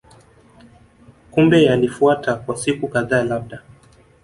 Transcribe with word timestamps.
Kumbe 1.31 1.63
yalifuata 1.65 2.35
kwa 2.35 2.57
siku 2.57 2.87
kadhaa 2.87 3.23
labda 3.23 3.61